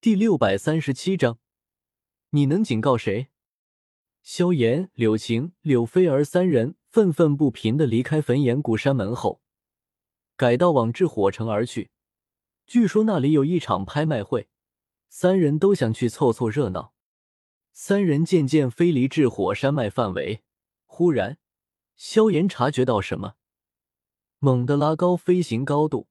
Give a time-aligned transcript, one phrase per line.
[0.00, 1.40] 第六百三十七章，
[2.30, 3.30] 你能警告谁？
[4.22, 9.42] 萧炎、柳晴、柳菲儿三人愤愤不平的离开焚炎谷山门后，
[10.36, 11.90] 改道往至火城而去。
[12.64, 14.48] 据说那里有一场拍卖会，
[15.08, 16.94] 三人都想去凑凑热闹。
[17.72, 20.44] 三人渐渐飞离至火山脉范围，
[20.86, 21.38] 忽然，
[21.96, 23.34] 萧炎察觉到什么，
[24.38, 26.06] 猛地拉高飞行高度，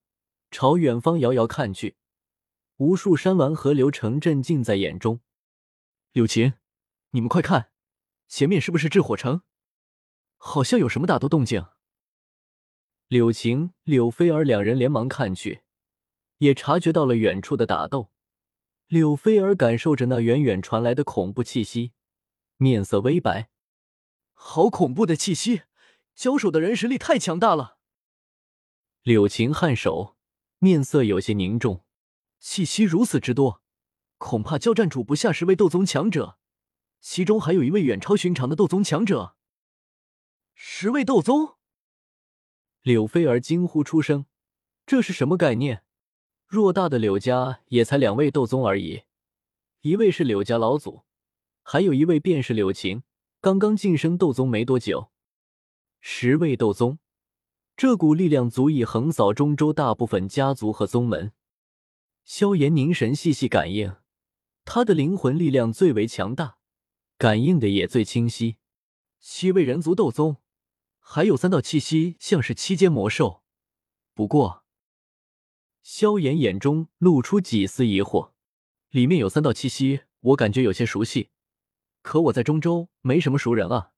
[0.52, 1.96] 朝远方遥遥看去。
[2.78, 5.20] 无数山峦、河流、城镇近在眼中。
[6.12, 6.54] 柳晴，
[7.10, 7.72] 你们快看，
[8.28, 9.42] 前面是不是炽火城？
[10.36, 11.66] 好像有什么打斗动静。
[13.08, 15.62] 柳晴、柳菲儿两人连忙看去，
[16.38, 18.12] 也察觉到了远处的打斗。
[18.86, 21.94] 柳菲儿感受着那远远传来的恐怖气息，
[22.58, 23.50] 面色微白。
[24.34, 25.64] 好恐怖的气息！
[26.14, 27.80] 交手的人实力太强大了。
[29.02, 30.16] 柳晴颔首，
[30.60, 31.84] 面色有些凝重。
[32.40, 33.62] 气息如此之多，
[34.18, 36.38] 恐怕交战主不下十位斗宗强者，
[37.00, 39.36] 其中还有一位远超寻常的斗宗强者。
[40.54, 41.56] 十位斗宗！
[42.82, 44.26] 柳菲儿惊呼出声
[44.88, 45.84] ：“这是什么概念？
[46.50, 49.04] 偌大的柳家也才两位斗宗而已，
[49.82, 51.04] 一位是柳家老祖，
[51.62, 53.04] 还有一位便是柳晴，
[53.42, 55.12] 刚刚晋升斗宗没多久。
[56.00, 57.00] 十位斗宗，
[57.76, 61.34] 这股力量足以横扫中州大部分家族和宗门。”
[62.28, 63.96] 萧炎凝神细细感应，
[64.66, 66.58] 他的灵魂力量最为强大，
[67.18, 68.58] 感应的也最清晰。
[69.22, 70.36] 七位人族斗宗，
[71.00, 73.44] 还有三道气息像是七阶魔兽。
[74.14, 74.66] 不过，
[75.82, 78.34] 萧炎眼中露出几丝疑惑：
[78.90, 81.30] 里面有三道气息，我感觉有些熟悉，
[82.02, 83.94] 可我在中州没什么熟人啊。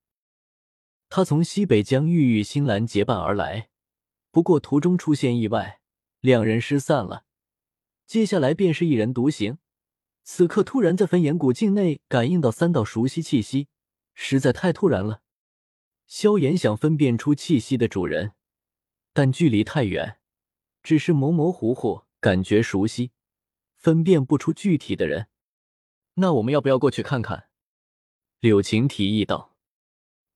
[1.09, 3.71] 他从西北疆域与星兰结伴而来，
[4.29, 5.81] 不过途中出现意外，
[6.19, 7.25] 两人失散了。
[8.09, 9.59] 接下来便是一人独行，
[10.23, 13.67] 此刻突然在焚炎谷境内感应到三道熟悉气息，
[14.15, 15.21] 实在太突然了。
[16.07, 18.31] 萧炎想分辨出气息的主人，
[19.13, 20.17] 但距离太远，
[20.81, 23.11] 只是模模糊糊感觉熟悉，
[23.75, 25.27] 分辨不出具体的人。
[26.15, 27.49] 那我们要不要过去看看？
[28.39, 29.55] 柳晴提议道。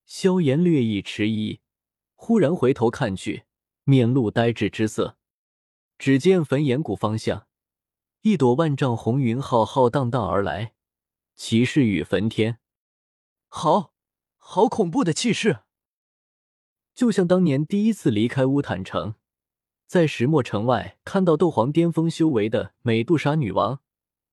[0.05, 1.59] 萧炎略一迟疑，
[2.13, 3.45] 忽然回头看去，
[3.83, 5.17] 面露呆滞之色。
[5.97, 7.47] 只见焚炎谷方向。
[8.23, 10.75] 一朵万丈红云浩浩荡荡而来，
[11.35, 12.59] 气势与焚天，
[13.49, 13.91] 好
[14.37, 15.63] 好恐怖的气势，
[16.95, 19.15] 就像当年第一次离开乌坦城，
[19.85, 23.81] 在石墨城外看到斗皇巅峰修为的美杜莎女王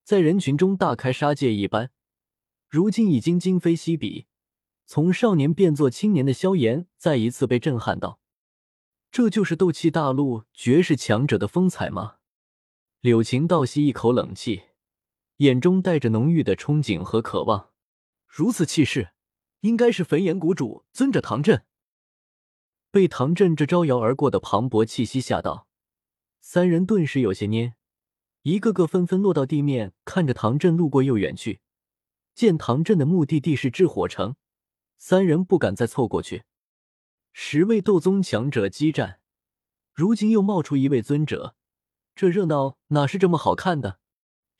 [0.04, 1.90] 在人群中大开杀戒一般。
[2.68, 4.28] 如今已经今非昔比，
[4.86, 8.20] 从少年变作青年的萧炎再一次被震撼到，
[9.10, 12.18] 这就是斗气大陆绝世强者的风采吗？
[13.00, 14.64] 柳晴倒吸一口冷气，
[15.36, 17.70] 眼中带着浓郁的憧憬和渴望。
[18.26, 19.12] 如此气势，
[19.60, 21.64] 应该是焚炎谷主尊者唐振。
[22.90, 25.66] 被唐振这招摇而过的磅礴气息吓到，
[26.42, 27.72] 三人顿时有些蔫，
[28.42, 31.62] 一个个纷纷落到地面，看着唐振路过又远去。
[32.34, 34.36] 见唐振的目的地是炽火城，
[34.98, 36.42] 三人不敢再凑过去。
[37.32, 39.20] 十位斗宗强者激战，
[39.94, 41.56] 如今又冒出一位尊者。
[42.14, 43.98] 这热闹哪是这么好看的？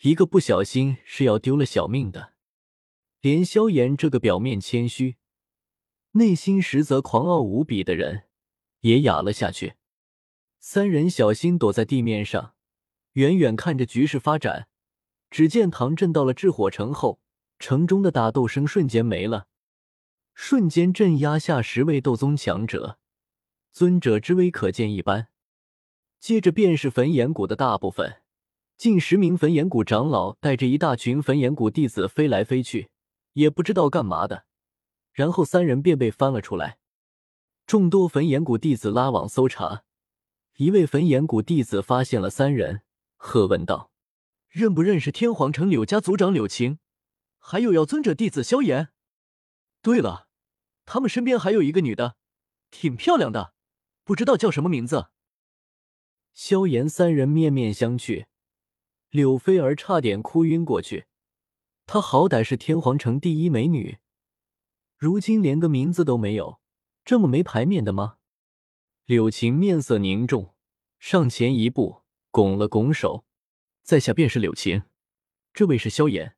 [0.03, 2.33] 一个不小心是要丢了小命的。
[3.21, 5.17] 连萧炎这个表面谦虚、
[6.13, 8.25] 内心实则狂傲无比的人，
[8.81, 9.75] 也哑了下去。
[10.59, 12.55] 三人小心躲在地面上，
[13.13, 14.69] 远远看着局势发展。
[15.31, 17.21] 只见唐镇到了炽火城后，
[17.59, 19.47] 城中的打斗声瞬间没了，
[20.35, 22.99] 瞬间镇压下十位斗宗强者，
[23.71, 25.29] 尊者之威可见一斑。
[26.21, 28.21] 接着便是焚炎谷的大部分，
[28.77, 32.91] 近十名焚炎谷长老带着一大群焚炎谷弟子飞来飞去，
[33.33, 34.45] 也不知道干嘛的。
[35.13, 36.79] 然后三人便被翻了出来。
[37.67, 39.85] 众多焚炎谷弟子拉网搜查，
[40.57, 42.83] 一位焚炎谷弟子发现了三人，
[43.17, 43.91] 喝问道
[44.51, 46.79] ：“认不认识天皇城柳家族长柳晴？
[47.39, 48.89] 还有要尊者弟子萧炎？
[49.81, 50.29] 对了，
[50.85, 52.17] 他们身边还有一个女的，
[52.71, 53.55] 挺漂亮的，
[54.05, 55.07] 不知道叫什么名字。”
[56.33, 58.27] 萧炎三人面面相觑，
[59.11, 61.07] 柳菲儿差点哭晕过去。
[61.87, 63.99] 她好歹是天皇城第一美女，
[64.97, 66.61] 如今连个名字都没有，
[67.05, 68.19] 这么没排面的吗？
[69.05, 70.55] 柳晴面色凝重，
[70.99, 73.25] 上前一步，拱了拱手
[73.83, 74.85] ：“在下便是柳晴，
[75.53, 76.37] 这位是萧炎，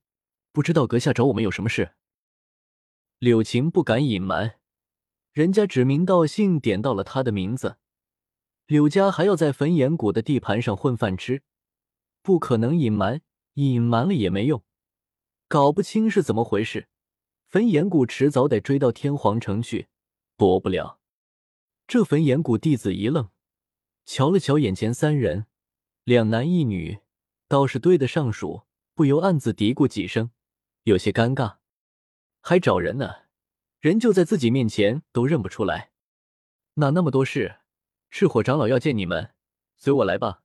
[0.53, 1.95] 不知道阁下找我们有什么事？”
[3.21, 4.59] 柳晴不敢隐瞒，
[5.33, 7.77] 人家指名道姓点到了他的名字。
[8.67, 11.43] 柳家还要在焚炎谷的地盘上混饭吃，
[12.23, 13.21] 不可能隐瞒，
[13.55, 14.63] 隐瞒了也没用，
[15.49, 16.89] 搞不清是怎么回事。
[17.49, 19.89] 焚炎谷迟早得追到天皇城去，
[20.39, 21.01] 躲不了。
[21.87, 23.29] 这焚炎谷弟子一愣，
[24.07, 25.47] 瞧了瞧眼前三人，
[26.05, 27.01] 两男一女，
[27.49, 28.63] 倒是对得上数，
[28.95, 30.31] 不由暗自嘀咕几声，
[30.85, 31.57] 有些尴尬。
[32.41, 33.25] 还找人呢，
[33.81, 35.91] 人就在自己面前，都认不出来。
[36.75, 37.57] 哪那么多事？
[38.13, 39.31] 赤火长老要见你们，
[39.75, 40.43] 随我来吧。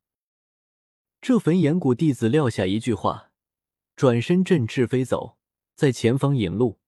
[1.19, 3.33] 这焚炎谷弟子撂下一句话，
[3.93, 5.37] 转身振翅飞走，
[5.75, 6.79] 在前方引路，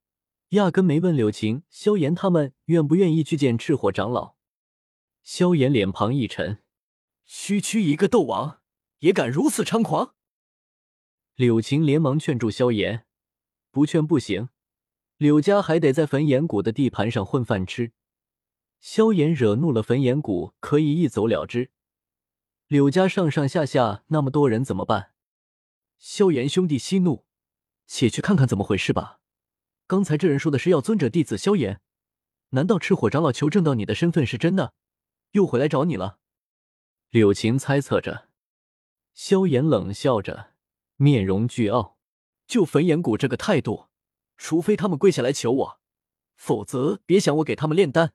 [0.48, 4.36] 压根没问柳晴、萧炎他们愿不愿意去见赤火长老。
[5.22, 6.62] 萧炎脸庞一沉，
[7.26, 8.62] 区区一个斗王
[9.00, 10.14] 也敢如此猖狂？
[11.34, 13.04] 柳晴连忙劝住萧炎，
[13.70, 14.48] 不劝不行，
[15.18, 17.92] 柳家还得在焚炎谷的地盘上混饭吃。
[18.80, 21.70] 萧炎惹怒了焚炎谷，可以一走了之。
[22.66, 25.12] 柳家上上下下那么多人怎么办？
[25.98, 27.26] 萧炎兄弟息怒，
[27.86, 29.20] 且去看看怎么回事吧。
[29.86, 31.82] 刚才这人说的是要尊者弟子萧炎，
[32.50, 34.72] 难道赤火长老求证到你的身份是真的，
[35.32, 36.18] 又回来找你了？
[37.10, 38.28] 柳晴猜测着。
[39.12, 40.54] 萧炎冷笑着，
[40.96, 41.98] 面容倨傲
[42.46, 43.88] ：“就焚炎谷这个态度，
[44.38, 45.80] 除非他们跪下来求我，
[46.36, 48.14] 否则别想我给他们炼丹。”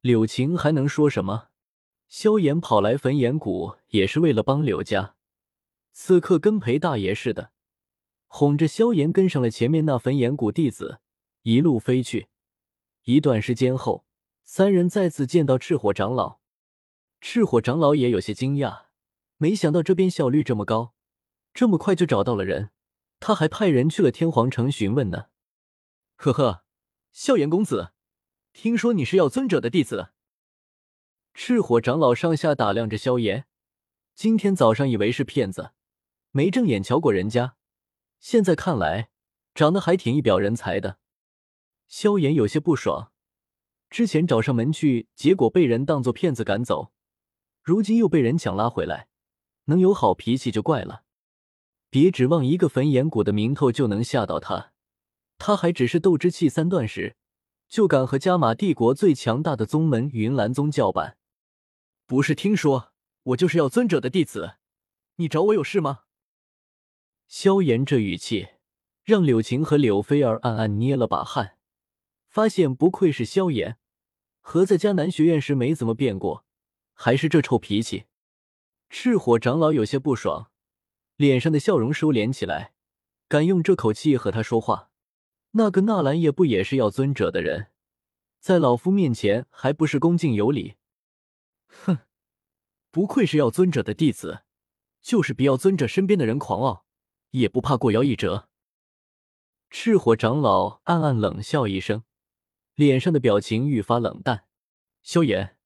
[0.00, 1.48] 柳晴还能说什么？
[2.08, 5.14] 萧炎跑来焚炎谷也是为了帮柳家，
[5.92, 7.52] 此刻跟裴大爷似的，
[8.26, 11.00] 哄着萧炎跟上了前面那焚炎谷弟子，
[11.42, 12.28] 一路飞去。
[13.04, 14.06] 一段时间后，
[14.42, 16.40] 三人再次见到赤火长老，
[17.20, 18.84] 赤火长老也有些惊讶，
[19.36, 20.94] 没想到这边效率这么高，
[21.52, 22.70] 这么快就找到了人，
[23.20, 25.26] 他还派人去了天皇城询问呢。
[26.16, 26.64] 呵呵，
[27.12, 27.92] 萧炎公子，
[28.52, 30.10] 听说你是药尊者的弟子。
[31.32, 33.46] 赤火长老上下打量着萧炎，
[34.14, 35.70] 今天早上以为是骗子，
[36.32, 37.56] 没正眼瞧过人家，
[38.18, 39.10] 现在看来
[39.54, 40.98] 长得还挺一表人才的。
[41.86, 43.12] 萧炎有些不爽，
[43.88, 46.92] 之前找上门去，结果被人当做骗子赶走，
[47.62, 49.08] 如今又被人抢拉回来，
[49.66, 51.04] 能有好脾气就怪了。
[51.88, 54.72] 别指望一个焚炎谷的名头就能吓到他，
[55.38, 57.16] 他还只是斗之气三段时，
[57.70, 61.16] 就敢和加玛帝国最强大的宗门云岚宗叫板。
[62.04, 64.56] 不是听说我就是要尊者的弟子，
[65.16, 66.00] 你找我有事吗？
[67.28, 68.48] 萧炎这语气
[69.04, 71.56] 让柳晴和柳菲儿暗暗捏了把汗，
[72.28, 73.78] 发现不愧是萧炎，
[74.40, 76.44] 和在迦南学院时没怎么变过，
[76.92, 78.06] 还是这臭脾气。
[78.88, 80.50] 赤火长老有些不爽，
[81.14, 82.74] 脸上的笑容收敛起来，
[83.28, 84.89] 敢用这口气和他说话，
[85.52, 87.68] 那个纳兰叶不也是要尊者的人，
[88.38, 90.76] 在老夫面前还不是恭敬有礼？
[91.66, 91.98] 哼，
[92.90, 94.42] 不愧是药尊者的弟子，
[95.02, 96.84] 就是比药尊者身边的人狂傲，
[97.30, 98.48] 也不怕过腰一折。
[99.70, 102.04] 赤火长老暗暗冷笑一声，
[102.74, 104.44] 脸上的表情愈发冷淡。
[105.02, 105.56] 萧炎，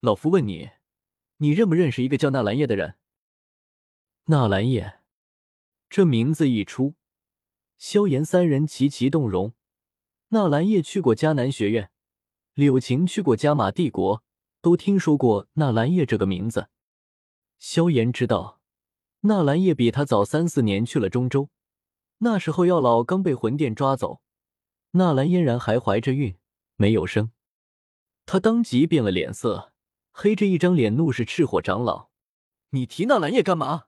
[0.00, 0.70] 老夫问你，
[1.38, 2.96] 你认不认识一个叫纳兰叶的人？
[4.26, 5.00] 纳兰叶，
[5.88, 6.94] 这名字一出，
[7.78, 9.54] 萧炎三人齐齐动容。
[10.28, 11.90] 纳兰叶去过迦南学院，
[12.54, 14.22] 柳晴去过加玛帝国。
[14.60, 16.70] 都听说过纳兰叶这个名字，
[17.58, 18.62] 萧炎知道，
[19.20, 21.50] 纳兰叶比他早三四年去了中州，
[22.20, 24.22] 那时候药老刚被魂殿抓走，
[24.92, 26.38] 纳兰嫣然还怀着孕，
[26.76, 27.30] 没有生，
[28.24, 29.74] 他当即变了脸色，
[30.12, 32.08] 黑着一张脸怒视赤火长老
[32.70, 33.84] ：“你提纳兰叶干嘛？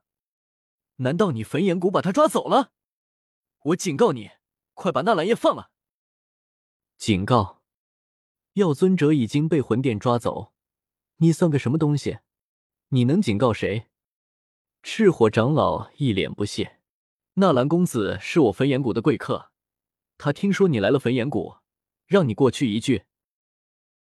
[0.97, 2.71] 难道你焚炎谷把他抓走了？
[3.63, 4.31] 我警告你，
[4.73, 5.71] 快把纳兰叶放了！”
[6.97, 7.61] 警告，
[8.53, 10.53] 耀尊者已经被魂殿抓走。
[11.17, 12.19] 你算个什么东西？
[12.89, 13.87] 你能警告谁？
[14.83, 16.79] 赤火长老一脸不屑。
[17.33, 19.51] 纳兰公子是我焚炎谷的贵客，
[20.17, 21.57] 他听说你来了焚炎谷，
[22.05, 23.05] 让你过去一句，